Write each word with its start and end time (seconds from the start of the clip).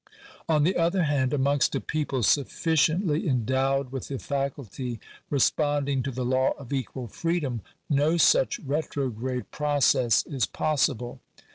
On 0.49 0.63
the 0.63 0.77
other 0.77 1.03
hand, 1.03 1.31
amongst 1.31 1.75
a 1.75 1.79
people 1.79 2.23
sufficiently 2.23 3.27
endowed 3.27 3.91
with 3.91 4.07
the 4.07 4.17
faculty 4.17 4.99
responding 5.29 6.01
to 6.01 6.09
the 6.09 6.25
law 6.25 6.55
of 6.57 6.73
equal 6.73 7.05
freedom, 7.07 7.61
no 7.87 8.17
such 8.17 8.57
retrograde 8.61 9.51
process 9.51 10.25
is 10.25 10.47
possible. 10.47 11.19